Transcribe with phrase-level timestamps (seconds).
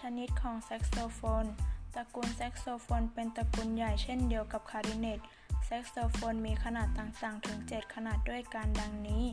[0.00, 1.44] ชนิดของแซกโซโฟน
[1.94, 5.20] ตระกูลแซกโซโฟนเป็นตระกูลใหญ่เช่นเดียวกับคลาริเน็ต
[5.66, 9.24] แซกโซโฟนมีขนาดต่างๆ ถึง 7 ขนาดด้วยกันดังนี้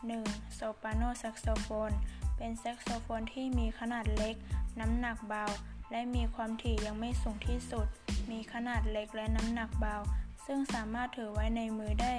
[0.00, 0.54] 1.
[0.54, 1.90] โซปราโนแซกโซโฟน
[2.36, 4.34] เป็นแซกโซโฟนที่มีขนาดเล็ก
[4.80, 5.44] น้ำหนักเบา
[5.90, 7.86] และมีความถี่เสียงสูงที่สุด
[8.30, 9.96] มีขนาดเล็กและน้ำหนักเบา
[10.46, 12.16] ซึ่งสามารถถือไว้ในมือได้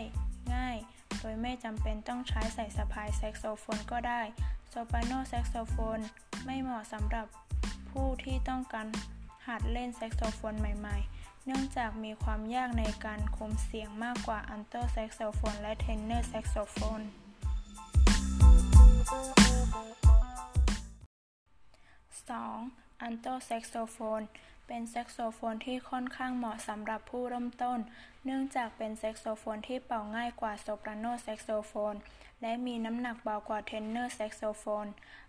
[0.53, 0.77] ง่าย
[1.19, 4.21] โดยไม่จำเป็นต้องใช้สายสะพายแซกโซโฟนก็ได้
[4.69, 5.99] โซปราโนแซกโซโฟน
[6.45, 7.25] ไม่เหมาะสำหรับ
[7.91, 8.87] ผู้ที่ต้องการ
[9.47, 17.01] หัดเล่นแซกโซโฟนใหม่ ๆ เนื่องจากมีความยากในการคุมเสียงมากกว่าอัลโตแซกโซโฟนและเทนเนอร์แซกโซโฟน
[22.29, 23.01] 2.
[23.01, 24.21] อัลโตแซกโซโฟน
[24.73, 27.79] เป็นแซกโซโฟนที่ค่อนข้างเหมาะสำหรับผู้เริ่มต้น
[28.25, 31.95] เนื่องจากเป็นแซกโซโฟนที่เป่าง่ายกว่าโซปราโนแซกโซโฟน
[32.41, 34.85] และมีน้ำหนักเบากว่าเทนเนอร์แซกโซโฟน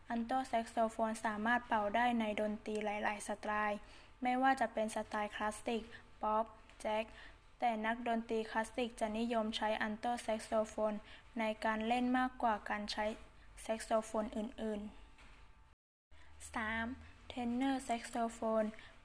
[0.09, 3.79] อัลโตแซกโซโฟนสามารถเป่าได้ในดนตรีหลาย ๆ สไตล์
[4.23, 5.83] ไม่ว่าจะเป็นสไตล์คลาสสิก
[6.23, 6.47] ป๊อป
[6.81, 7.05] แจ๊ส
[7.61, 10.95] แต่นักดนตรีคลาสสิกจะนิยมใช้อัลโตแซกโซโฟน
[11.39, 13.05] ในการเล่นมากกว่าการใช้
[13.63, 14.93] แซกโซโฟนอื่น ๆ
[16.55, 17.29] 3.
[17.29, 18.65] เทนเนอร์แซกโซโฟน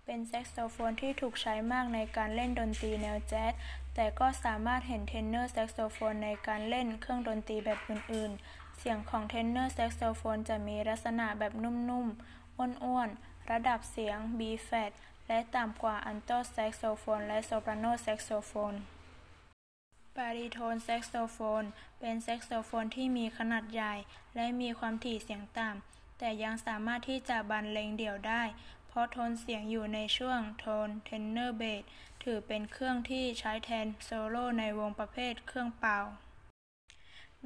[0.09, 3.53] เป็นแซกโซโฟนที่ถูกใช้มากในการเล่นดนตรีแนวแจ๊ส
[3.95, 14.91] แต่ก็สามารถเห็นเทนเนอร์แซกโซโฟนในการเล่นเครื่องดนตรีแบบอื่น ๆ เสียงของเทนเนอร์แซกโซโฟนจะมีลักษณะแบบนุ่ม ๆ อ้วน ๆ ระดับเสียง B flat
[15.27, 18.73] และต่ำกว่าอัลโตแซกโซโฟนและโซปราโนแซกโซโฟน
[20.17, 21.63] บาริโทนแซกโซโฟน
[21.99, 23.93] เป็นแซกโซโฟนที่มีขนาดใหญ่
[24.35, 28.43] และมีความถี่เสียงต่ำแต่ยังสามารถที่จะบรรเลงเดี่ยวได้
[28.97, 31.83] เพราะโทนเสียงอยู่ในช่วงโทนเทนเนอร์เบส
[32.23, 35.99] ถือเป็นเครื่องที่ใช้แทนโซโล่ในวงประเภทเครื่องเป่า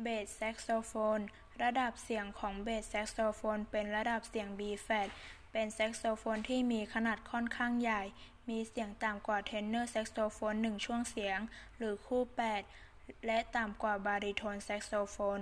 [0.01, 1.19] เบสแซกโซโฟน
[1.63, 5.09] ระดับเสียงของเบสแซกโซโฟนเป็นระดับเสียง B flat
[5.51, 8.01] เป็นแซกโซโฟนที่มีขนาดค่อนข้างใหญ่
[8.49, 11.39] มีเสียงต่ำกว่าเทนเนอร์แซกโซโฟนหนึ่งช่วงเสียง
[11.77, 12.21] หรือคู่
[12.73, 15.39] 8 และต่ำกว่าบาริโทนแซกโซโฟน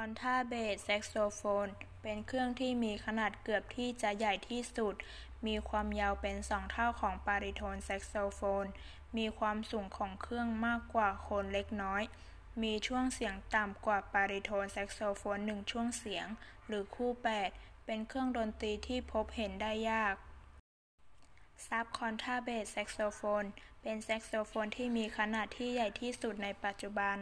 [0.00, 1.66] คอนทราเบสแซกโซโฟน
[2.02, 4.94] เป็นเครื่องที่มีขนาดเกือบที่จะใหญ่ที่สุด
[5.46, 8.64] มีความยาวเป็นสองเท่าของบาริโทนแซกโซโฟน
[9.16, 12.02] มีความสูงของเครื่องมากกว่าโคนเล็กน้อย
[12.62, 16.26] มีช่วงเสียงต่ำกว่าบาริโทนแซกโซโฟนหนึ่งช่วงเสียง
[16.66, 17.10] หรือคู่
[17.48, 20.14] 8 เป็นเครื่องดนตรีที่พบเห็นได้ยาก
[21.68, 23.44] ซับคอนทราเบสแซกโซโฟน
[23.82, 27.18] เป็นแซกโซโฟนที่มีขนาดที่ใหญ่ที่สุดในปัจจุบัน